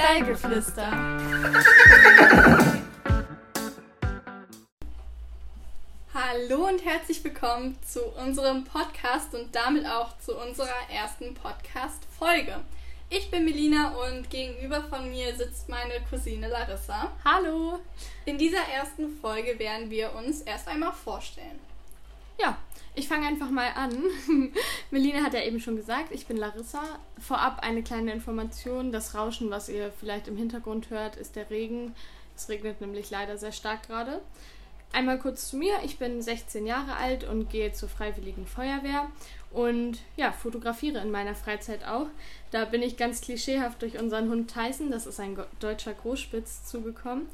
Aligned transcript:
Stallgeflüster. 0.00 0.90
Hallo 6.14 6.68
und 6.68 6.82
herzlich 6.82 7.22
willkommen 7.22 7.76
zu 7.86 8.06
unserem 8.06 8.64
Podcast 8.64 9.34
und 9.34 9.54
damit 9.54 9.84
auch 9.84 10.18
zu 10.18 10.34
unserer 10.38 10.68
ersten 10.90 11.34
Podcast-Folge. 11.34 12.60
Ich 13.10 13.30
bin 13.30 13.44
Melina 13.44 13.90
und 13.90 14.30
gegenüber 14.30 14.82
von 14.84 15.10
mir 15.10 15.36
sitzt 15.36 15.68
meine 15.68 16.00
Cousine 16.08 16.48
Larissa. 16.48 17.12
Hallo! 17.22 17.80
In 18.24 18.38
dieser 18.38 18.66
ersten 18.74 19.18
Folge 19.20 19.58
werden 19.58 19.90
wir 19.90 20.14
uns 20.14 20.40
erst 20.40 20.66
einmal 20.66 20.94
vorstellen. 20.94 21.60
Ja, 22.40 22.58
ich 22.94 23.08
fange 23.08 23.26
einfach 23.26 23.50
mal 23.50 23.70
an. 23.74 24.02
Melina 24.90 25.22
hat 25.22 25.34
ja 25.34 25.42
eben 25.42 25.60
schon 25.60 25.76
gesagt, 25.76 26.12
ich 26.12 26.26
bin 26.26 26.36
Larissa. 26.36 26.82
Vorab 27.18 27.60
eine 27.62 27.82
kleine 27.82 28.12
Information. 28.12 28.92
Das 28.92 29.14
Rauschen, 29.14 29.50
was 29.50 29.68
ihr 29.68 29.92
vielleicht 29.98 30.28
im 30.28 30.36
Hintergrund 30.36 30.90
hört, 30.90 31.16
ist 31.16 31.36
der 31.36 31.50
Regen. 31.50 31.94
Es 32.36 32.48
regnet 32.48 32.80
nämlich 32.80 33.10
leider 33.10 33.36
sehr 33.38 33.52
stark 33.52 33.86
gerade. 33.86 34.20
Einmal 34.92 35.18
kurz 35.18 35.50
zu 35.50 35.56
mir. 35.56 35.74
Ich 35.84 35.98
bin 35.98 36.20
16 36.20 36.66
Jahre 36.66 36.96
alt 36.96 37.24
und 37.24 37.48
gehe 37.48 37.72
zur 37.72 37.88
Freiwilligen 37.88 38.46
Feuerwehr 38.46 39.08
und 39.52 39.98
ja, 40.16 40.32
fotografiere 40.32 40.98
in 40.98 41.10
meiner 41.10 41.34
Freizeit 41.34 41.84
auch. 41.84 42.06
Da 42.50 42.64
bin 42.64 42.82
ich 42.82 42.96
ganz 42.96 43.20
klischeehaft 43.20 43.82
durch 43.82 43.98
unseren 43.98 44.28
Hund 44.28 44.52
Tyson, 44.52 44.90
das 44.90 45.06
ist 45.06 45.20
ein 45.20 45.38
deutscher 45.60 45.94
Großspitz, 45.94 46.64
zugekommen. 46.64 47.26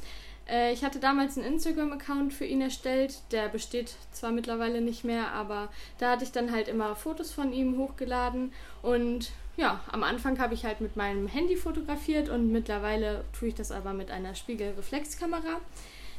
Äh, 0.49 0.73
ich 0.73 0.85
hatte 0.85 0.99
damals 0.99 1.37
einen 1.37 1.55
Instagram-Account 1.55 2.33
für 2.33 2.45
ihn 2.45 2.61
erstellt. 2.61 3.21
Der 3.33 3.49
besteht 3.49 3.95
zwar 4.13 4.33
mittlerweile 4.33 4.81
nicht 4.81 5.05
mehr, 5.05 5.33
aber 5.33 5.69
da 5.99 6.13
hatte 6.13 6.25
ich 6.25 6.33
dann 6.33 6.53
halt 6.53 6.69
immer 6.69 6.97
Fotos 6.97 7.33
von 7.33 7.53
ihm 7.53 7.79
hochgeladen. 7.79 8.53
Und 8.83 9.31
ja, 9.57 9.81
am 9.91 10.03
Anfang 10.03 10.39
habe 10.39 10.55
ich 10.55 10.65
halt 10.65 10.81
mit 10.81 10.97
meinem 10.97 11.27
Handy 11.29 11.57
fotografiert 11.57 12.29
und 12.29 12.53
mittlerweile 12.53 13.25
tue 13.39 13.49
ich 13.49 13.55
das 13.55 13.73
aber 13.73 13.93
mit 13.93 14.11
einer 14.11 14.35
Spiegelreflexkamera. 14.35 15.61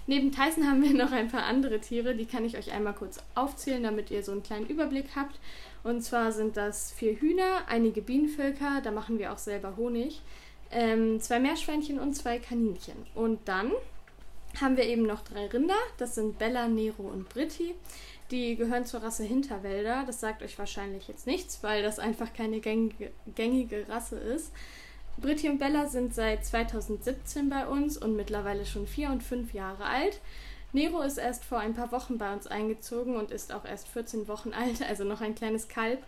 Neben 0.08 0.32
Tyson 0.32 0.68
haben 0.68 0.82
wir 0.82 0.94
noch 1.06 1.12
ein 1.12 1.30
paar 1.30 1.44
andere 1.44 1.80
Tiere, 1.80 2.16
die 2.16 2.26
kann 2.26 2.46
ich 2.46 2.58
euch 2.58 2.72
einmal 2.72 2.94
kurz 2.94 3.20
aufzählen, 3.36 3.84
damit 3.84 4.10
ihr 4.10 4.24
so 4.24 4.32
einen 4.32 4.44
kleinen 4.44 4.68
Überblick 4.68 5.10
habt. 5.16 5.38
Und 5.84 6.02
zwar 6.02 6.32
sind 6.32 6.58
das 6.58 6.92
vier 6.92 7.20
Hühner, 7.20 7.62
einige 7.68 8.02
Bienenvölker, 8.02 8.82
da 8.84 8.92
machen 8.92 9.20
wir 9.20 9.32
auch 9.32 9.38
selber 9.38 9.78
Honig, 9.78 10.22
ähm, 10.72 11.22
zwei 11.22 11.40
Meerschweinchen 11.40 12.00
und 12.00 12.14
zwei 12.16 12.40
Kaninchen. 12.40 12.96
Und 13.14 13.40
dann 13.46 13.72
haben 14.62 14.78
wir 14.78 14.86
eben 14.86 15.04
noch 15.04 15.22
drei 15.22 15.48
Rinder. 15.48 15.76
Das 15.98 16.16
sind 16.16 16.38
Bella, 16.38 16.68
Nero 16.68 17.04
und 17.04 17.30
Britti. 17.30 17.76
Die 18.32 18.56
gehören 18.56 18.86
zur 18.86 19.04
Rasse 19.04 19.24
Hinterwälder. 19.24 20.04
Das 20.06 20.20
sagt 20.20 20.44
euch 20.44 20.58
wahrscheinlich 20.60 21.08
jetzt 21.08 21.28
nichts, 21.28 21.64
weil 21.64 21.82
das 21.82 22.00
einfach 22.00 22.34
keine 22.34 22.60
gängige, 22.60 23.12
gängige 23.36 23.88
Rasse 23.88 24.18
ist. 24.18 24.52
Britti 25.18 25.50
und 25.50 25.58
Bella 25.58 25.88
sind 25.88 26.14
seit 26.14 26.46
2017 26.46 27.50
bei 27.50 27.66
uns 27.68 27.98
und 27.98 28.16
mittlerweile 28.16 28.66
schon 28.66 28.86
vier 28.86 29.10
und 29.10 29.24
fünf 29.24 29.54
Jahre 29.54 29.86
alt. 29.86 30.20
Nero 30.74 31.02
ist 31.02 31.18
erst 31.18 31.44
vor 31.44 31.60
ein 31.60 31.74
paar 31.74 31.92
Wochen 31.92 32.18
bei 32.18 32.32
uns 32.32 32.46
eingezogen 32.46 33.16
und 33.16 33.32
ist 33.32 33.54
auch 33.54 33.66
erst 33.66 33.88
14 33.88 34.28
Wochen 34.28 34.54
alt, 34.54 34.88
also 34.88 35.04
noch 35.04 35.22
ein 35.22 35.36
kleines 35.36 35.68
Kalb. 35.70 36.04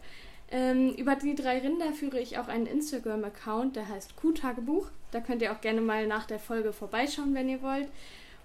Ähm, 0.51 0.93
über 0.95 1.15
die 1.15 1.35
drei 1.35 1.59
Rinder 1.59 1.93
führe 1.93 2.19
ich 2.19 2.37
auch 2.37 2.47
einen 2.47 2.65
Instagram-Account, 2.65 3.75
der 3.75 3.87
heißt 3.87 4.15
Kuhtagebuch. 4.15 4.89
Da 5.11 5.21
könnt 5.21 5.41
ihr 5.41 5.51
auch 5.51 5.61
gerne 5.61 5.81
mal 5.81 6.07
nach 6.07 6.25
der 6.25 6.39
Folge 6.39 6.73
vorbeischauen, 6.73 7.33
wenn 7.33 7.49
ihr 7.49 7.61
wollt. 7.61 7.87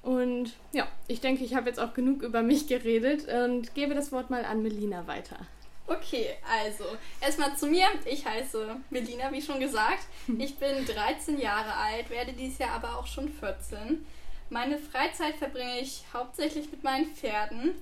Und 0.05 0.53
ja, 0.73 0.87
ich 1.09 1.21
denke, 1.21 1.45
ich 1.45 1.55
habe 1.55 1.69
jetzt 1.69 1.81
auch 1.81 1.95
genug 1.95 2.23
über 2.23 2.43
mich 2.43 2.67
geredet 2.67 3.27
und 3.27 3.75
gebe 3.75 3.95
das 3.95 4.13
Wort 4.13 4.29
mal 4.29 4.45
an 4.45 4.63
Melina 4.63 5.07
weiter. 5.07 5.39
Okay, 5.87 6.29
also 6.47 6.85
erstmal 7.21 7.57
zu 7.57 7.67
mir. 7.67 7.87
Ich 8.05 8.27
heiße 8.27 8.77
Melina, 8.91 9.33
wie 9.33 9.41
schon 9.41 9.61
gesagt. 9.61 10.07
Ich 10.39 10.57
bin 10.57 10.85
13 10.87 11.39
Jahre 11.39 11.75
alt, 11.75 12.11
werde 12.11 12.33
dieses 12.35 12.59
Jahr 12.59 12.73
aber 12.73 12.99
auch 12.99 13.07
schon 13.07 13.31
14. 13.31 14.05
Meine 14.51 14.79
Freizeit 14.79 15.37
verbringe 15.37 15.81
ich 15.81 16.05
hauptsächlich 16.13 16.71
mit 16.71 16.85
meinen 16.85 17.07
Pferden. 17.07 17.75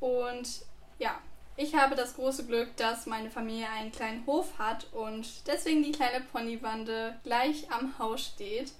Und 0.00 0.62
ja, 0.98 1.20
ich 1.56 1.76
habe 1.76 1.94
das 1.94 2.16
große 2.16 2.46
Glück, 2.46 2.76
dass 2.76 3.06
meine 3.06 3.30
Familie 3.30 3.68
einen 3.70 3.92
kleinen 3.92 4.26
Hof 4.26 4.58
hat 4.58 4.86
und 4.92 5.46
deswegen 5.46 5.82
die 5.82 5.92
kleine 5.92 6.24
Ponybande 6.32 7.16
gleich 7.22 7.70
am 7.70 7.96
Haus 7.98 8.26
steht. 8.26 8.72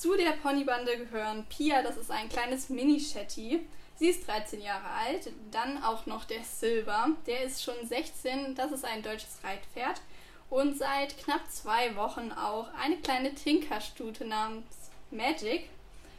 Zu 0.00 0.16
der 0.16 0.30
Ponybande 0.30 0.96
gehören 0.96 1.44
Pia, 1.50 1.82
das 1.82 1.98
ist 1.98 2.10
ein 2.10 2.30
kleines 2.30 2.70
Mini-Shetty. 2.70 3.60
Sie 3.96 4.08
ist 4.08 4.26
13 4.26 4.62
Jahre 4.62 4.88
alt. 4.88 5.30
Dann 5.50 5.84
auch 5.84 6.06
noch 6.06 6.24
der 6.24 6.42
Silver, 6.42 7.10
der 7.26 7.42
ist 7.42 7.62
schon 7.62 7.74
16, 7.86 8.54
das 8.54 8.72
ist 8.72 8.86
ein 8.86 9.02
deutsches 9.02 9.36
Reitpferd. 9.44 10.00
Und 10.48 10.78
seit 10.78 11.18
knapp 11.18 11.42
zwei 11.50 11.94
Wochen 11.96 12.32
auch 12.32 12.68
eine 12.82 12.96
kleine 12.96 13.34
Tinkerstute 13.34 14.24
namens 14.24 14.64
Magic. 15.10 15.68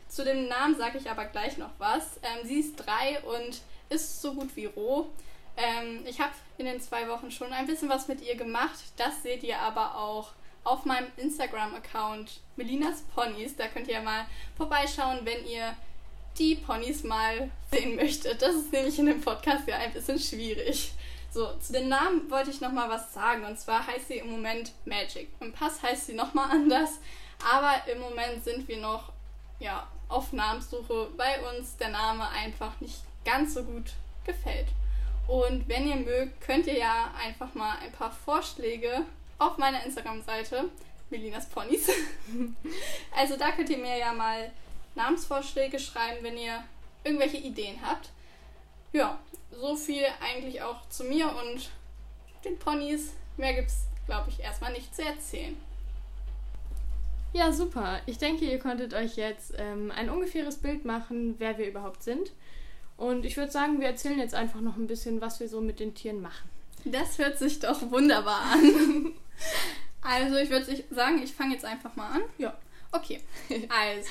Zu 0.08 0.26
dem 0.26 0.48
Namen 0.48 0.76
sage 0.76 1.00
ich 1.00 1.10
aber 1.10 1.26
gleich 1.26 1.58
noch 1.58 1.72
was. 1.80 2.20
Ähm, 2.22 2.48
sie 2.48 2.60
ist 2.60 2.76
drei 2.76 3.20
und 3.24 3.62
ist 3.90 4.22
so 4.22 4.36
gut 4.36 4.56
wie 4.56 4.68
roh. 4.68 5.10
Ähm, 5.58 6.06
ich 6.06 6.22
habe 6.22 6.34
in 6.60 6.68
den 6.68 6.82
zwei 6.82 7.10
Wochen 7.10 7.32
schon 7.32 7.52
ein 7.52 7.66
bisschen 7.66 7.90
was 7.90 8.08
mit 8.08 8.22
ihr 8.22 8.36
gemacht. 8.36 8.78
Das 8.98 9.24
seht 9.24 9.42
ihr 9.42 9.58
aber 9.58 9.98
auch 9.98 10.34
auf 10.64 10.86
meinem 10.86 11.08
Instagram-Account 11.18 12.40
Melinas 12.56 13.04
Ponys. 13.16 13.56
Da 13.56 13.68
könnt 13.68 13.88
ihr 13.88 13.96
ja 13.96 14.02
mal 14.02 14.26
vorbeischauen, 14.56 15.20
wenn 15.24 15.46
ihr 15.46 15.76
die 16.38 16.56
Ponys 16.56 17.04
mal 17.04 17.50
sehen 17.72 17.96
möchtet. 17.96 18.42
Das 18.42 18.56
ist 18.56 18.72
nämlich 18.72 18.98
in 19.00 19.08
dem 19.08 19.22
Podcast 19.22 19.68
ja 19.68 19.78
ein 19.78 19.94
bisschen 19.94 20.20
schwierig. 20.20 20.94
So, 21.34 21.58
zu 21.60 21.74
den 21.74 21.90
Namen 21.90 22.30
wollte 22.30 22.52
ich 22.52 22.62
nochmal 22.62 22.90
was 22.90 23.14
sagen. 23.14 23.46
Und 23.46 23.60
zwar 23.60 23.86
heißt 23.88 24.10
sie 24.10 24.18
im 24.18 24.30
Moment 24.30 24.72
Magic. 24.86 25.30
Im 25.40 25.54
Pass 25.54 25.82
heißt 25.82 26.08
sie 26.08 26.14
nochmal 26.14 26.52
anders. 26.52 27.00
Aber 27.52 27.90
im 27.92 28.00
Moment 28.00 28.44
sind 28.44 28.68
wir 28.68 28.78
noch 28.78 29.12
ja, 29.60 29.88
auf 30.10 30.34
Namenssuche, 30.34 31.08
weil 31.16 31.40
uns 31.56 31.78
der 31.78 31.90
Name 31.90 32.28
einfach 32.30 32.80
nicht 32.82 33.02
ganz 33.24 33.54
so 33.54 33.64
gut 33.64 33.94
gefällt. 34.26 34.68
Und 35.28 35.68
wenn 35.70 35.88
ihr 35.88 35.96
mögt, 35.96 36.42
könnt 36.42 36.68
ihr 36.68 36.78
ja 36.78 37.12
einfach 37.24 37.54
mal 37.54 37.78
ein 37.82 37.92
paar 37.92 38.12
Vorschläge 38.12 39.06
auf 39.42 39.58
meiner 39.58 39.84
Instagram-Seite, 39.84 40.70
Melinas 41.10 41.48
Ponys. 41.50 41.90
also 43.16 43.36
da 43.38 43.52
könnt 43.52 43.72
ihr 43.72 43.80
mir 43.80 43.98
ja 43.98 44.14
mal 44.14 44.52
Namensvorschläge 44.94 45.80
schreiben, 45.80 46.24
wenn 46.24 46.38
ihr 46.38 46.64
irgendwelche 47.04 47.38
Ideen 47.38 47.78
habt. 47.84 48.10
Ja, 48.94 49.20
so 49.52 49.76
viel 49.76 50.04
eigentlich 50.22 50.62
auch 50.62 50.88
zu 50.90 51.06
mir 51.06 51.28
und 51.28 51.72
den 52.46 52.60
Ponys. 52.60 53.14
Mehr 53.38 53.56
gibt's, 53.56 53.86
glaube 54.06 54.30
ich, 54.30 54.40
erstmal 54.40 54.74
nicht 54.74 54.96
zu 54.96 55.04
erzählen. 55.04 55.58
Ja, 57.34 57.52
super. 57.52 58.02
Ich 58.06 58.20
denke, 58.20 58.46
ihr 58.46 58.60
konntet 58.60 58.94
euch 58.94 59.16
jetzt 59.16 59.54
ähm, 59.58 59.92
ein 59.96 60.10
ungefähres 60.10 60.58
Bild 60.58 60.86
machen, 60.86 61.36
wer 61.40 61.58
wir 61.58 61.68
überhaupt 61.68 62.04
sind. 62.04 62.32
Und 62.98 63.26
ich 63.26 63.38
würde 63.38 63.52
sagen, 63.52 63.80
wir 63.80 63.88
erzählen 63.88 64.20
jetzt 64.20 64.36
einfach 64.36 64.62
noch 64.62 64.76
ein 64.76 64.86
bisschen, 64.86 65.22
was 65.22 65.40
wir 65.40 65.50
so 65.50 65.62
mit 65.62 65.80
den 65.80 65.96
Tieren 65.96 66.22
machen. 66.22 66.48
Das 66.86 67.18
hört 67.18 67.40
sich 67.40 67.60
doch 67.60 67.90
wunderbar 67.90 68.42
an. 68.54 69.14
also, 70.02 70.38
ich 70.38 70.50
würde 70.50 70.84
sagen, 70.90 71.22
ich 71.24 71.34
fange 71.34 71.54
jetzt 71.54 71.66
einfach 71.66 71.96
mal 71.96 72.10
an. 72.10 72.22
Ja. 72.38 72.58
Okay. 72.92 73.22
Also, 73.70 74.10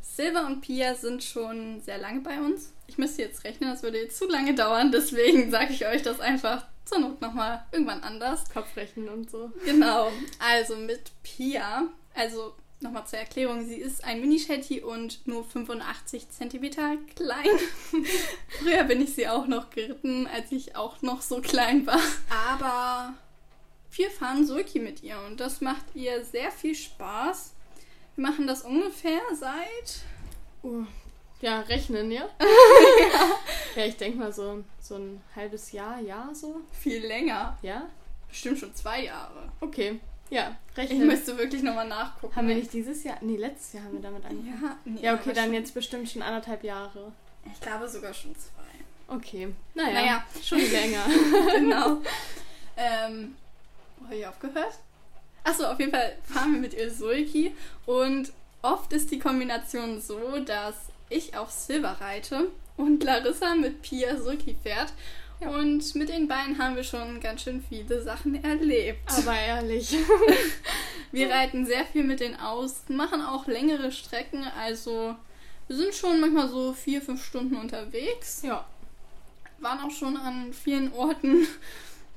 Silva 0.00 0.46
und 0.46 0.60
Pia 0.60 0.94
sind 0.94 1.24
schon 1.24 1.80
sehr 1.80 1.98
lange 1.98 2.20
bei 2.20 2.38
uns. 2.38 2.72
Ich 2.86 2.98
müsste 2.98 3.22
jetzt 3.22 3.44
rechnen, 3.44 3.70
das 3.70 3.82
würde 3.82 3.98
jetzt 3.98 4.18
zu 4.18 4.28
lange 4.28 4.54
dauern, 4.54 4.92
deswegen 4.92 5.50
sage 5.50 5.72
ich 5.72 5.86
euch 5.86 6.02
das 6.02 6.20
einfach 6.20 6.66
zur 6.84 6.98
Not 6.98 7.20
nochmal 7.22 7.64
irgendwann 7.72 8.02
anders. 8.02 8.44
Kopfrechnen 8.52 9.08
und 9.08 9.30
so. 9.30 9.50
Genau. 9.64 10.12
Also 10.38 10.76
mit 10.76 11.10
Pia, 11.22 11.88
also 12.14 12.54
Nochmal 12.82 13.06
zur 13.06 13.20
Erklärung, 13.20 13.64
sie 13.64 13.76
ist 13.76 14.02
ein 14.02 14.20
Mini-Shetty 14.20 14.80
und 14.80 15.24
nur 15.24 15.44
85 15.44 16.30
cm 16.30 16.70
klein. 17.14 17.46
Früher 18.58 18.82
bin 18.84 19.00
ich 19.00 19.14
sie 19.14 19.28
auch 19.28 19.46
noch 19.46 19.70
geritten, 19.70 20.26
als 20.26 20.50
ich 20.50 20.74
auch 20.74 21.00
noch 21.00 21.22
so 21.22 21.40
klein 21.40 21.86
war. 21.86 22.00
Aber 22.28 23.14
wir 23.92 24.10
fahren 24.10 24.46
Sulki 24.46 24.78
mit 24.78 25.02
ihr 25.02 25.18
und 25.26 25.40
das 25.40 25.60
macht 25.60 25.84
ihr 25.94 26.24
sehr 26.24 26.50
viel 26.50 26.74
Spaß. 26.74 27.52
Wir 28.16 28.26
machen 28.26 28.46
das 28.46 28.62
ungefähr 28.62 29.20
seit... 29.34 30.02
Uh, 30.62 30.84
ja, 31.40 31.60
rechnen, 31.60 32.10
ja? 32.10 32.28
ja. 32.40 33.38
ja, 33.76 33.86
ich 33.86 33.96
denke 33.96 34.18
mal 34.18 34.32
so, 34.32 34.62
so 34.80 34.94
ein 34.94 35.20
halbes 35.34 35.72
Jahr, 35.72 36.00
Jahr 36.00 36.34
so. 36.34 36.60
Viel 36.70 37.04
länger. 37.04 37.58
Ja? 37.62 37.88
Bestimmt 38.28 38.58
schon 38.58 38.74
zwei 38.74 39.04
Jahre. 39.04 39.50
Okay. 39.60 39.98
Ja, 40.30 40.56
rechnen. 40.76 41.02
Ich 41.02 41.06
müsste 41.06 41.36
wirklich 41.36 41.62
nochmal 41.62 41.88
nachgucken. 41.88 42.34
Haben 42.34 42.48
wir 42.48 42.54
nicht 42.54 42.72
dieses 42.72 43.04
Jahr? 43.04 43.18
Nee, 43.20 43.36
letztes 43.36 43.74
Jahr 43.74 43.84
haben 43.84 43.94
wir 43.94 44.00
damit 44.00 44.24
angefangen. 44.24 44.62
Ja, 44.62 44.78
nee, 44.84 45.00
ja 45.02 45.14
okay, 45.14 45.32
dann 45.34 45.52
jetzt 45.52 45.74
bestimmt 45.74 46.08
schon 46.08 46.22
anderthalb 46.22 46.64
Jahre. 46.64 47.12
Ich 47.52 47.60
glaube 47.60 47.88
sogar 47.88 48.14
schon 48.14 48.34
zwei. 48.36 49.14
Okay. 49.14 49.52
Naja, 49.74 49.92
naja. 49.92 50.26
schon 50.42 50.58
länger. 50.58 51.04
genau. 51.52 51.98
Ähm, 52.74 53.36
wo 54.02 54.06
habe 54.06 54.16
ich 54.16 54.26
aufgehört? 54.26 54.74
Achso, 55.44 55.64
auf 55.64 55.78
jeden 55.78 55.92
Fall 55.92 56.16
fahren 56.24 56.52
wir 56.52 56.60
mit 56.60 56.74
ihr 56.74 56.90
Sulki 56.90 57.54
und 57.86 58.32
oft 58.62 58.92
ist 58.92 59.10
die 59.10 59.18
Kombination 59.18 60.00
so, 60.00 60.38
dass 60.40 60.76
ich 61.08 61.36
auf 61.36 61.50
Silber 61.50 61.96
reite 62.00 62.48
und 62.76 63.02
Larissa 63.02 63.54
mit 63.54 63.82
Pia 63.82 64.16
Sulki 64.16 64.56
fährt 64.62 64.92
ja. 65.42 65.48
Und 65.50 65.94
mit 65.94 66.08
den 66.08 66.28
beiden 66.28 66.58
haben 66.58 66.76
wir 66.76 66.84
schon 66.84 67.20
ganz 67.20 67.42
schön 67.42 67.62
viele 67.68 68.00
Sachen 68.02 68.42
erlebt. 68.42 69.10
Aber 69.10 69.34
ehrlich. 69.34 69.96
Wir 71.12 71.30
reiten 71.30 71.66
sehr 71.66 71.84
viel 71.84 72.04
mit 72.04 72.20
denen 72.20 72.36
aus, 72.36 72.84
machen 72.88 73.20
auch 73.20 73.46
längere 73.46 73.92
Strecken, 73.92 74.44
also 74.58 75.14
wir 75.68 75.76
sind 75.76 75.94
schon 75.94 76.18
manchmal 76.22 76.48
so 76.48 76.72
vier, 76.72 77.02
fünf 77.02 77.22
Stunden 77.22 77.56
unterwegs. 77.56 78.40
Ja. 78.42 78.64
Waren 79.58 79.80
auch 79.80 79.90
schon 79.90 80.16
an 80.16 80.54
vielen 80.54 80.90
Orten, 80.94 81.46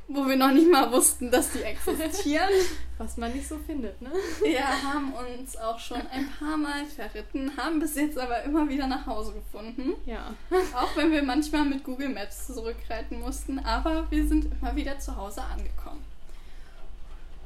wo 0.08 0.28
wir 0.28 0.36
noch 0.36 0.52
nicht 0.52 0.70
mal 0.70 0.92
wussten, 0.92 1.32
dass 1.32 1.52
die 1.52 1.64
existieren. 1.64 2.50
Was 2.98 3.18
man 3.18 3.34
nicht 3.34 3.48
so 3.48 3.58
findet, 3.58 4.02
ne? 4.02 4.10
Wir 4.42 4.66
haben 4.66 5.14
uns 5.14 5.58
auch 5.58 5.78
schon 5.78 6.02
ein 6.08 6.30
paar 6.40 6.56
Mal 6.56 6.86
verritten, 6.86 7.52
haben 7.58 7.80
bis 7.80 7.96
jetzt 7.96 8.18
aber 8.18 8.44
immer 8.44 8.70
wieder 8.70 8.88
nach 8.88 9.06
Hause 9.06 9.34
gefunden. 9.34 9.96
Ja. 10.06 10.34
Auch 10.74 10.96
wenn 10.96 11.12
wir 11.12 11.22
manchmal 11.22 11.66
mit 11.66 11.84
Google 11.84 12.08
Maps 12.08 12.48
zurückreiten 12.48 13.20
mussten, 13.20 13.60
aber 13.60 14.10
wir 14.10 14.26
sind 14.26 14.46
immer 14.46 14.78
wieder 14.78 14.98
zu 14.98 15.18
Hause 15.18 15.42
angekommen. 15.42 16.06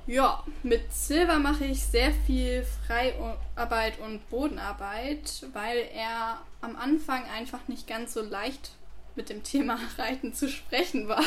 Ja, 0.06 0.44
mit 0.64 0.92
Silver 0.92 1.40
mache 1.40 1.66
ich 1.66 1.84
sehr 1.84 2.12
viel 2.12 2.66
Freiarbeit 2.88 4.00
und 4.00 4.28
Bodenarbeit, 4.30 5.46
weil 5.54 5.88
er 5.94 6.42
am 6.62 6.76
Anfang 6.76 7.24
einfach 7.26 7.68
nicht 7.68 7.88
ganz 7.88 8.14
so 8.14 8.22
leicht 8.22 8.72
mit 9.16 9.30
dem 9.30 9.44
Thema 9.44 9.78
Reiten 9.98 10.34
zu 10.34 10.50
sprechen 10.50 11.08
war. 11.08 11.24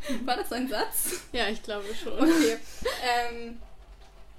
War 0.24 0.36
das 0.36 0.52
ein 0.52 0.68
Satz? 0.68 1.22
Ja, 1.32 1.48
ich 1.48 1.62
glaube 1.62 1.86
schon. 1.94 2.12
Okay. 2.12 2.58
Ähm, 3.02 3.58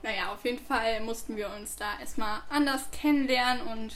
naja, 0.01 0.31
auf 0.33 0.43
jeden 0.45 0.63
Fall 0.65 1.01
mussten 1.01 1.35
wir 1.35 1.49
uns 1.51 1.75
da 1.75 1.99
erstmal 1.99 2.41
anders 2.49 2.83
kennenlernen 2.91 3.67
und 3.67 3.93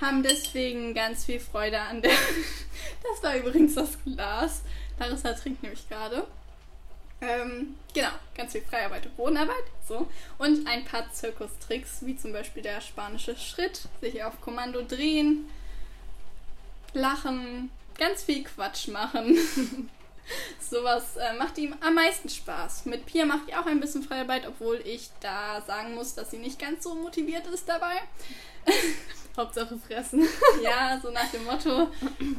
haben 0.00 0.22
deswegen 0.22 0.94
ganz 0.94 1.24
viel 1.24 1.40
Freude 1.40 1.80
an 1.80 2.02
der. 2.02 2.12
das 3.02 3.22
war 3.22 3.36
übrigens 3.36 3.74
das 3.74 3.98
Glas. 4.04 4.62
Larissa 4.98 5.32
trinkt 5.32 5.62
nämlich 5.62 5.88
gerade. 5.88 6.26
Ähm, 7.22 7.76
genau, 7.92 8.10
ganz 8.34 8.52
viel 8.52 8.62
Freiarbeit 8.62 9.06
und 9.06 9.16
Bodenarbeit. 9.16 9.64
So. 9.86 10.08
Und 10.38 10.66
ein 10.66 10.84
paar 10.84 11.12
Zirkustricks, 11.12 12.06
wie 12.06 12.16
zum 12.16 12.32
Beispiel 12.32 12.62
der 12.62 12.80
spanische 12.80 13.36
Schritt, 13.36 13.88
sich 14.00 14.22
auf 14.24 14.40
Kommando 14.40 14.82
drehen, 14.82 15.50
lachen, 16.94 17.70
ganz 17.98 18.22
viel 18.22 18.44
Quatsch 18.44 18.88
machen. 18.88 19.36
Sowas 20.58 21.16
äh, 21.16 21.34
macht 21.34 21.58
ihm 21.58 21.74
am 21.80 21.94
meisten 21.94 22.28
Spaß. 22.28 22.86
Mit 22.86 23.06
Pia 23.06 23.24
mache 23.24 23.40
ich 23.48 23.56
auch 23.56 23.66
ein 23.66 23.80
bisschen 23.80 24.02
Freiarbeit, 24.02 24.46
obwohl 24.46 24.80
ich 24.84 25.10
da 25.20 25.60
sagen 25.62 25.94
muss, 25.94 26.14
dass 26.14 26.30
sie 26.30 26.38
nicht 26.38 26.58
ganz 26.58 26.84
so 26.84 26.94
motiviert 26.94 27.46
ist 27.46 27.68
dabei. 27.68 27.96
Hauptsache 29.36 29.76
fressen. 29.78 30.26
ja, 30.62 30.98
so 31.02 31.10
nach 31.10 31.30
dem 31.30 31.44
Motto. 31.44 31.88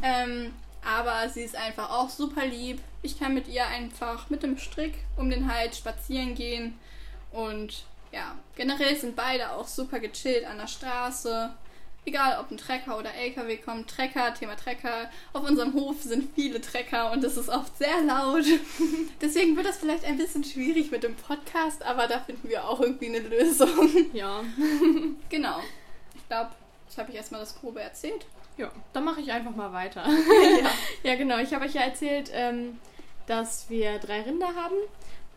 Ähm, 0.02 0.54
aber 0.84 1.30
sie 1.30 1.44
ist 1.44 1.56
einfach 1.56 1.90
auch 1.90 2.10
super 2.10 2.46
lieb. 2.46 2.82
Ich 3.02 3.20
kann 3.20 3.34
mit 3.34 3.48
ihr 3.48 3.66
einfach 3.68 4.30
mit 4.30 4.44
dem 4.44 4.58
Strick 4.58 4.96
um 5.18 5.30
den 5.30 5.52
Hals 5.52 5.78
spazieren 5.78 6.36
gehen. 6.36 6.80
Und 7.32 7.86
ja, 8.12 8.36
generell 8.56 8.96
sind 8.96 9.16
beide 9.16 9.52
auch 9.52 9.68
super 9.68 10.00
gechillt 10.00 10.46
an 10.46 10.58
der 10.58 10.68
Straße. 10.68 11.52
Egal 12.04 12.40
ob 12.40 12.50
ein 12.50 12.58
Trecker 12.58 12.98
oder 12.98 13.14
LKW 13.14 13.58
kommt, 13.58 13.88
Trecker, 13.88 14.34
Thema 14.34 14.56
Trecker. 14.56 15.12
Auf 15.34 15.48
unserem 15.48 15.74
Hof 15.74 16.02
sind 16.02 16.34
viele 16.34 16.60
Trecker 16.60 17.12
und 17.12 17.24
es 17.24 17.38
ist 17.38 17.50
oft 17.50 17.78
sehr 17.78 18.02
laut. 18.02 18.44
Deswegen 19.22 19.56
wird 19.56 19.68
das 19.68 19.78
vielleicht 19.78 20.06
ein 20.06 20.18
bisschen 20.18 20.44
schwierig 20.44 20.90
mit 20.90 21.04
dem 21.04 21.16
Podcast, 21.16 21.84
aber 21.84 22.08
da 22.08 22.20
finden 22.20 22.50
wir 22.50 22.68
auch 22.68 22.80
irgendwie 22.80 23.08
eine 23.08 23.20
Lösung. 23.20 23.70
Ja. 24.14 24.44
genau. 25.30 25.60
Ich 26.16 26.28
glaube, 26.28 26.52
jetzt 26.88 26.98
habe 26.98 27.12
ich 27.12 27.18
erstmal 27.18 27.42
das 27.42 27.60
Grobe 27.60 27.82
erzählt. 27.82 28.26
Ja, 28.58 28.72
dann 28.94 29.04
mache 29.04 29.22
ich 29.22 29.32
einfach 29.32 29.56
mal 29.56 29.72
weiter. 29.72 30.04
ja. 30.08 30.72
ja, 31.04 31.16
genau. 31.16 31.38
Ich 31.38 31.54
habe 31.54 31.66
euch 31.66 31.74
ja 31.76 31.82
erzählt, 31.82 32.32
ähm, 32.34 32.80
dass 33.28 33.70
wir 33.70 34.00
drei 34.00 34.22
Rinder 34.22 34.56
haben. 34.56 34.76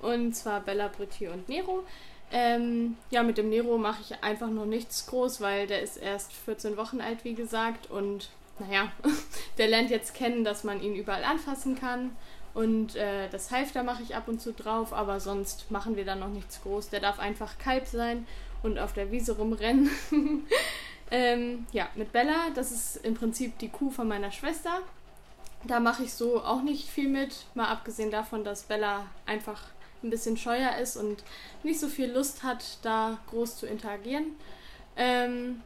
Und 0.00 0.34
zwar 0.34 0.60
Bella, 0.60 0.88
Britti 0.88 1.28
und 1.28 1.48
Nero. 1.48 1.84
Ähm, 2.32 2.96
ja, 3.10 3.22
mit 3.22 3.38
dem 3.38 3.48
Nero 3.48 3.78
mache 3.78 4.02
ich 4.02 4.22
einfach 4.22 4.50
noch 4.50 4.66
nichts 4.66 5.06
groß, 5.06 5.40
weil 5.40 5.66
der 5.66 5.82
ist 5.82 5.96
erst 5.96 6.32
14 6.32 6.76
Wochen 6.76 7.00
alt, 7.00 7.24
wie 7.24 7.34
gesagt. 7.34 7.90
Und 7.90 8.30
naja, 8.58 8.92
der 9.58 9.68
lernt 9.68 9.90
jetzt 9.90 10.14
kennen, 10.14 10.44
dass 10.44 10.64
man 10.64 10.82
ihn 10.82 10.94
überall 10.94 11.24
anfassen 11.24 11.76
kann. 11.78 12.16
Und 12.54 12.94
äh, 12.94 13.28
das 13.30 13.50
Halfter 13.50 13.82
mache 13.82 14.02
ich 14.02 14.14
ab 14.14 14.28
und 14.28 14.40
zu 14.40 14.52
drauf, 14.52 14.92
aber 14.92 15.18
sonst 15.18 15.70
machen 15.70 15.96
wir 15.96 16.04
da 16.04 16.14
noch 16.14 16.28
nichts 16.28 16.62
groß. 16.62 16.88
Der 16.88 17.00
darf 17.00 17.18
einfach 17.18 17.58
Kalb 17.58 17.86
sein 17.86 18.26
und 18.62 18.78
auf 18.78 18.92
der 18.92 19.10
Wiese 19.10 19.36
rumrennen. 19.36 19.90
ähm, 21.10 21.66
ja, 21.72 21.88
mit 21.96 22.12
Bella, 22.12 22.50
das 22.54 22.70
ist 22.70 22.96
im 23.04 23.14
Prinzip 23.14 23.58
die 23.58 23.70
Kuh 23.70 23.90
von 23.90 24.06
meiner 24.06 24.30
Schwester. 24.30 24.80
Da 25.64 25.80
mache 25.80 26.04
ich 26.04 26.12
so 26.12 26.44
auch 26.44 26.62
nicht 26.62 26.88
viel 26.88 27.08
mit, 27.08 27.46
mal 27.54 27.68
abgesehen 27.68 28.10
davon, 28.10 28.44
dass 28.44 28.64
Bella 28.64 29.06
einfach 29.26 29.62
ein 30.04 30.10
bisschen 30.10 30.36
scheuer 30.36 30.76
ist 30.80 30.96
und 30.96 31.24
nicht 31.62 31.80
so 31.80 31.88
viel 31.88 32.10
Lust 32.10 32.42
hat, 32.42 32.78
da 32.82 33.18
groß 33.30 33.56
zu 33.56 33.66
interagieren. 33.66 34.36
Ähm, 34.96 35.62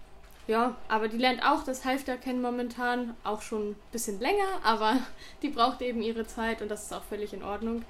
ja, 0.47 0.77
aber 0.89 1.09
die 1.09 1.19
lernt 1.19 1.45
auch 1.45 1.63
das 1.63 1.85
Halfter 1.85 2.17
kennen 2.17 2.41
momentan, 2.41 3.15
auch 3.23 3.43
schon 3.43 3.71
ein 3.71 3.77
bisschen 3.93 4.19
länger, 4.19 4.49
aber 4.63 4.97
die 5.43 5.49
braucht 5.49 5.83
eben 5.83 6.01
ihre 6.01 6.27
Zeit 6.27 6.63
und 6.63 6.71
das 6.71 6.85
ist 6.85 6.95
auch 6.95 7.05
völlig 7.05 7.35
in 7.35 7.43
Ordnung. 7.43 7.85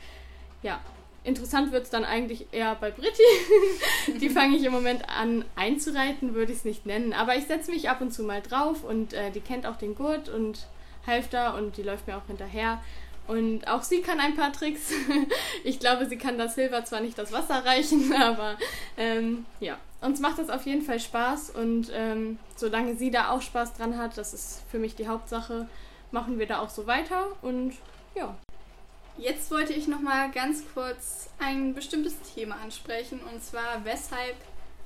Ja, 0.62 0.80
interessant 1.22 1.70
wird 1.70 1.84
es 1.84 1.90
dann 1.90 2.04
eigentlich 2.04 2.46
eher 2.50 2.74
bei 2.74 2.90
Britti. 2.90 3.22
die 4.20 4.28
fange 4.28 4.56
ich 4.56 4.64
im 4.64 4.72
Moment 4.72 5.08
an 5.08 5.44
einzureiten, 5.54 6.34
würde 6.34 6.50
ich 6.50 6.58
es 6.58 6.64
nicht 6.64 6.84
nennen. 6.84 7.12
Aber 7.12 7.36
ich 7.36 7.44
setze 7.44 7.70
mich 7.70 7.88
ab 7.88 8.00
und 8.00 8.12
zu 8.12 8.24
mal 8.24 8.42
drauf 8.42 8.82
und 8.82 9.12
äh, 9.12 9.30
die 9.30 9.40
kennt 9.40 9.64
auch 9.64 9.76
den 9.76 9.94
Gurt 9.94 10.28
und 10.28 10.66
Halfter 11.06 11.54
und 11.54 11.76
die 11.76 11.82
läuft 11.82 12.08
mir 12.08 12.16
auch 12.16 12.26
hinterher. 12.26 12.82
Und 13.28 13.68
auch 13.68 13.82
sie 13.82 14.00
kann 14.00 14.20
ein 14.20 14.34
paar 14.34 14.52
Tricks. 14.52 14.90
ich 15.64 15.78
glaube, 15.78 16.06
sie 16.06 16.16
kann 16.16 16.38
das 16.38 16.54
Silber 16.54 16.84
zwar 16.84 17.00
nicht 17.00 17.18
das 17.18 17.30
Wasser 17.30 17.64
reichen, 17.64 18.12
aber 18.20 18.56
ähm, 18.96 19.44
ja, 19.60 19.78
uns 20.00 20.18
macht 20.18 20.38
das 20.38 20.48
auf 20.48 20.64
jeden 20.64 20.82
Fall 20.82 20.98
Spaß 20.98 21.50
und 21.50 21.90
ähm, 21.92 22.38
solange 22.56 22.96
sie 22.96 23.10
da 23.10 23.30
auch 23.30 23.42
Spaß 23.42 23.74
dran 23.74 23.98
hat, 23.98 24.16
das 24.16 24.32
ist 24.32 24.62
für 24.70 24.78
mich 24.78 24.94
die 24.94 25.08
Hauptsache, 25.08 25.68
machen 26.10 26.38
wir 26.38 26.46
da 26.46 26.60
auch 26.60 26.70
so 26.70 26.86
weiter 26.86 27.26
und 27.42 27.74
ja. 28.14 28.34
Jetzt 29.18 29.50
wollte 29.50 29.72
ich 29.72 29.88
noch 29.88 30.00
mal 30.00 30.30
ganz 30.30 30.62
kurz 30.72 31.28
ein 31.38 31.74
bestimmtes 31.74 32.14
Thema 32.34 32.56
ansprechen 32.62 33.20
und 33.30 33.42
zwar 33.42 33.84
weshalb 33.84 34.36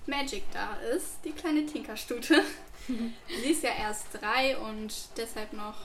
Magic 0.07 0.43
da 0.53 0.77
ist, 0.97 1.19
die 1.25 1.33
kleine 1.33 1.65
Tinkerstute. 1.65 2.43
sie 2.89 3.51
ist 3.51 3.63
ja 3.63 3.71
erst 3.79 4.07
drei 4.13 4.57
und 4.57 4.93
deshalb 5.17 5.53
noch 5.53 5.77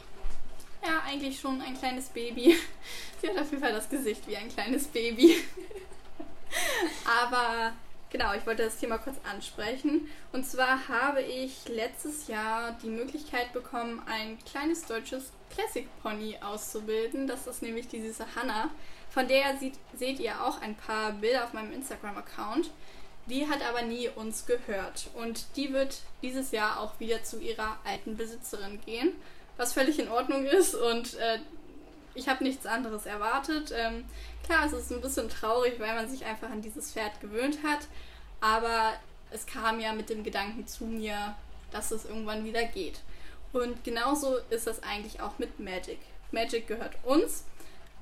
ja, 0.84 1.02
eigentlich 1.06 1.40
schon 1.40 1.62
ein 1.62 1.78
kleines 1.78 2.10
Baby. 2.10 2.56
Sie 3.22 3.30
hat 3.30 3.38
auf 3.38 3.50
jeden 3.52 3.64
Fall 3.64 3.74
das 3.74 3.90
Gesicht 3.90 4.28
wie 4.28 4.38
ein 4.38 4.50
kleines 4.50 4.88
Baby. 4.88 5.36
Aber 7.06 7.74
genau, 8.10 8.34
ich 8.34 8.46
wollte 8.46 8.64
das 8.64 8.78
Thema 8.78 8.98
kurz 8.98 9.18
ansprechen. 9.30 10.08
Und 10.32 10.46
zwar 10.46 10.88
habe 10.88 11.22
ich 11.22 11.68
letztes 11.68 12.28
Jahr 12.28 12.78
die 12.84 12.90
Möglichkeit 12.90 13.54
bekommen, 13.54 14.02
ein 14.06 14.38
kleines 14.46 14.86
deutsches 14.86 15.32
Classic 15.50 15.88
Pony 16.02 16.38
auszubilden. 16.42 17.28
Das 17.28 17.48
ist 17.48 17.62
nämlich 17.62 17.88
die 17.88 18.02
süße 18.02 18.26
Hannah. 18.36 18.70
Von 19.10 19.28
der 19.28 19.58
sieht, 19.58 19.76
seht 19.96 20.20
ihr 20.20 20.44
auch 20.44 20.62
ein 20.62 20.76
paar 20.76 21.14
Bilder 21.14 21.46
auf 21.46 21.54
meinem 21.54 21.74
Instagram-Account. 21.74 22.70
Die 23.26 23.48
hat 23.50 23.62
aber 23.68 23.82
nie 23.82 24.10
uns 24.10 24.46
gehört. 24.46 25.10
Und 25.16 25.46
die 25.56 25.74
wird 25.74 26.02
dieses 26.22 26.52
Jahr 26.52 26.80
auch 26.80 27.00
wieder 27.00 27.24
zu 27.24 27.40
ihrer 27.40 27.78
alten 27.84 28.16
Besitzerin 28.16 28.80
gehen 28.86 29.14
was 29.58 29.74
völlig 29.74 30.00
in 30.00 30.10
Ordnung 30.10 30.46
ist 30.46 30.76
und 30.76 31.16
äh, 31.16 31.40
ich 32.14 32.28
habe 32.28 32.44
nichts 32.44 32.66
anderes 32.66 33.06
erwartet. 33.06 33.72
Ähm, 33.76 34.06
klar, 34.44 34.66
es 34.66 34.74
ist 34.74 34.92
ein 34.92 35.02
bisschen 35.02 35.30
traurig, 35.30 35.80
weil 35.80 35.96
man 35.96 36.10
sich 36.10 36.26
einfach 36.26 36.50
an 36.50 36.62
dieses 36.62 36.92
Pferd 36.92 37.20
gewöhnt 37.22 37.60
hat, 37.64 37.88
aber 38.42 38.94
es 39.32 39.46
kam 39.46 39.80
ja 39.80 39.94
mit 39.94 40.10
dem 40.10 40.24
Gedanken 40.24 40.66
zu 40.68 40.86
mir, 40.86 41.36
dass 41.72 41.92
es 41.92 42.06
irgendwann 42.06 42.46
wieder 42.46 42.64
geht. 42.64 43.02
Und 43.54 43.84
genauso 43.84 44.38
ist 44.50 44.68
das 44.68 44.84
eigentlich 44.84 45.22
auch 45.22 45.38
mit 45.38 45.60
Magic. 45.60 46.00
Magic 46.32 46.68
gehört 46.68 46.96
uns, 47.04 47.46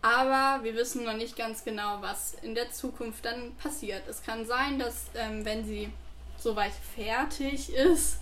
aber 0.01 0.63
wir 0.63 0.75
wissen 0.75 1.03
noch 1.03 1.15
nicht 1.15 1.35
ganz 1.35 1.63
genau, 1.63 1.97
was 2.01 2.35
in 2.41 2.55
der 2.55 2.71
Zukunft 2.71 3.25
dann 3.25 3.55
passiert. 3.55 4.07
Es 4.07 4.23
kann 4.23 4.45
sein, 4.45 4.79
dass 4.79 5.05
ähm, 5.15 5.45
wenn 5.45 5.65
sie 5.65 5.91
soweit 6.37 6.73
fertig 6.95 7.73
ist, 7.73 8.19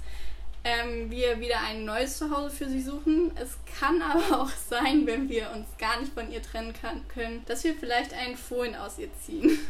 ähm, 0.63 1.11
wir 1.11 1.39
wieder 1.39 1.59
ein 1.61 1.85
neues 1.85 2.17
Zuhause 2.17 2.55
für 2.55 2.69
sie 2.69 2.81
suchen. 2.81 3.31
Es 3.35 3.57
kann 3.79 4.01
aber 4.01 4.41
auch 4.41 4.49
sein, 4.49 5.05
wenn 5.05 5.29
wir 5.29 5.51
uns 5.51 5.67
gar 5.77 5.99
nicht 5.99 6.13
von 6.13 6.31
ihr 6.31 6.41
trennen 6.41 6.73
kann, 6.73 7.07
können, 7.07 7.43
dass 7.45 7.63
wir 7.63 7.75
vielleicht 7.75 8.13
einen 8.13 8.37
Fohlen 8.37 8.75
aus 8.75 8.97
ihr 8.97 9.09
ziehen. 9.21 9.59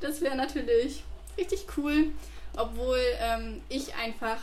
Das 0.00 0.20
wäre 0.20 0.34
natürlich 0.34 1.04
richtig 1.38 1.64
cool, 1.76 2.10
obwohl 2.56 2.98
ähm, 3.20 3.62
ich 3.68 3.94
einfach, 3.94 4.38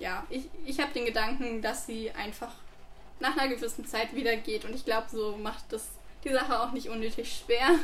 ja, 0.00 0.26
ich, 0.28 0.46
ich 0.66 0.80
habe 0.80 0.92
den 0.92 1.04
Gedanken, 1.04 1.62
dass 1.62 1.86
sie 1.86 2.10
einfach 2.10 2.50
nach 3.20 3.36
einer 3.36 3.54
gewissen 3.54 3.86
Zeit 3.86 4.16
wieder 4.16 4.34
geht 4.36 4.64
und 4.64 4.74
ich 4.74 4.84
glaube, 4.84 5.06
so 5.08 5.36
macht 5.36 5.72
das 5.72 5.86
die 6.24 6.30
Sache 6.30 6.60
auch 6.60 6.72
nicht 6.72 6.88
unnötig 6.88 7.42
schwer. 7.44 7.68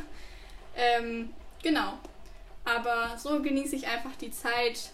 Ähm, 0.77 1.33
genau. 1.63 1.93
Aber 2.65 3.17
so 3.17 3.41
genieße 3.41 3.77
ich 3.77 3.87
einfach 3.87 4.17
die 4.21 4.33
Zeit 4.33 4.91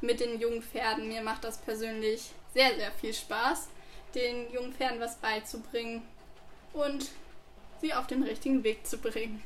mit 0.00 0.20
den 0.20 0.40
jungen 0.40 0.62
Pferden. 0.62 1.08
Mir 1.08 1.22
macht 1.22 1.44
das 1.44 1.58
persönlich 1.58 2.30
sehr, 2.54 2.74
sehr 2.74 2.90
viel 2.92 3.14
Spaß, 3.14 3.68
den 4.14 4.52
jungen 4.52 4.72
Pferden 4.72 5.00
was 5.00 5.16
beizubringen 5.16 6.02
und 6.72 7.10
sie 7.80 7.94
auf 7.94 8.06
den 8.06 8.22
richtigen 8.22 8.64
Weg 8.64 8.86
zu 8.86 8.98
bringen. 8.98 9.42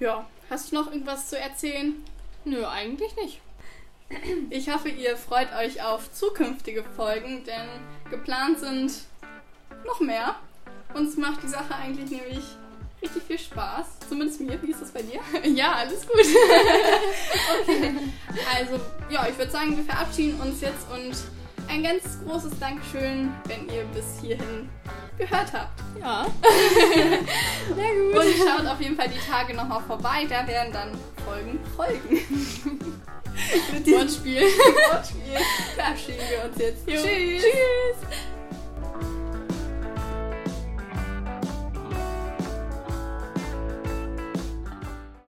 Ja, 0.00 0.28
hast 0.48 0.70
du 0.70 0.76
noch 0.76 0.86
irgendwas 0.90 1.28
zu 1.28 1.38
erzählen? 1.38 2.04
Nö, 2.44 2.66
eigentlich 2.66 3.14
nicht. 3.16 3.40
Ich 4.48 4.70
hoffe, 4.70 4.88
ihr 4.88 5.16
freut 5.16 5.52
euch 5.54 5.82
auf 5.82 6.10
zukünftige 6.12 6.82
Folgen, 6.82 7.44
denn 7.44 7.68
geplant 8.10 8.58
sind 8.58 8.92
noch 9.84 10.00
mehr. 10.00 10.36
Uns 10.94 11.16
macht 11.16 11.42
die 11.42 11.48
Sache 11.48 11.74
eigentlich 11.74 12.10
nämlich 12.10 12.44
richtig 13.02 13.22
viel 13.24 13.38
Spaß. 13.38 13.97
Zumindest 14.08 14.40
mir. 14.40 14.60
Wie 14.62 14.70
ist 14.70 14.80
das 14.80 14.90
bei 14.90 15.02
dir? 15.02 15.20
Ja, 15.54 15.72
alles 15.72 16.06
gut. 16.06 16.20
okay. 17.62 17.94
Also, 18.54 18.80
ja, 19.10 19.26
ich 19.28 19.36
würde 19.38 19.50
sagen, 19.50 19.76
wir 19.76 19.84
verabschieden 19.84 20.40
uns 20.40 20.60
jetzt 20.60 20.86
und 20.92 21.14
ein 21.68 21.82
ganz 21.82 22.18
großes 22.24 22.58
Dankeschön, 22.58 23.32
wenn 23.46 23.68
ihr 23.68 23.84
bis 23.94 24.20
hierhin 24.20 24.68
gehört 25.18 25.52
habt. 25.52 25.80
Ja. 26.00 26.26
Sehr 27.74 27.94
gut. 27.94 28.14
Und 28.14 28.34
schaut 28.36 28.66
auf 28.66 28.80
jeden 28.80 28.96
Fall 28.96 29.08
die 29.08 29.30
Tage 29.30 29.54
nochmal 29.54 29.82
vorbei. 29.82 30.26
Da 30.28 30.46
werden 30.46 30.72
dann 30.72 30.90
Folgen 31.24 31.60
folgen. 31.76 32.20
Mit 33.72 33.86
diesem 33.86 34.00
Wortspiel. 34.00 34.42
Wortspiel 34.42 35.36
verabschieden 35.74 36.24
wir 36.30 36.50
uns 36.50 36.58
jetzt. 36.58 36.88
Jo. 36.88 36.94
Tschüss. 36.94 37.42
Tschüss. 37.42 38.37